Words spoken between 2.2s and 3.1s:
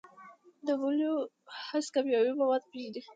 مواد پېژني.